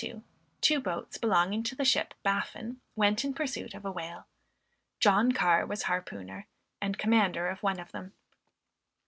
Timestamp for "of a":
3.75-3.91